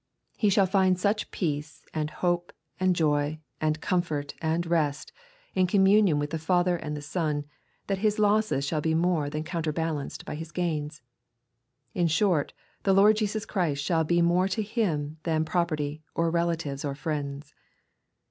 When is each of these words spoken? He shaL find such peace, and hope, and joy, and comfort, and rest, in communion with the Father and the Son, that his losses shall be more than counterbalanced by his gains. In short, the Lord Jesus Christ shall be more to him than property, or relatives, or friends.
He 0.35 0.49
shaL 0.49 0.65
find 0.65 0.97
such 0.97 1.29
peace, 1.29 1.85
and 1.93 2.09
hope, 2.09 2.51
and 2.79 2.95
joy, 2.95 3.39
and 3.61 3.79
comfort, 3.79 4.33
and 4.41 4.65
rest, 4.65 5.11
in 5.53 5.67
communion 5.67 6.17
with 6.17 6.31
the 6.31 6.39
Father 6.39 6.75
and 6.75 6.97
the 6.97 7.03
Son, 7.03 7.45
that 7.85 7.99
his 7.99 8.17
losses 8.17 8.65
shall 8.65 8.81
be 8.81 8.95
more 8.95 9.29
than 9.29 9.43
counterbalanced 9.43 10.25
by 10.25 10.33
his 10.33 10.51
gains. 10.51 11.03
In 11.93 12.07
short, 12.07 12.51
the 12.81 12.93
Lord 12.93 13.17
Jesus 13.17 13.45
Christ 13.45 13.83
shall 13.83 14.03
be 14.03 14.23
more 14.23 14.47
to 14.47 14.63
him 14.63 15.19
than 15.21 15.45
property, 15.45 16.01
or 16.15 16.31
relatives, 16.31 16.83
or 16.83 16.95
friends. 16.95 17.53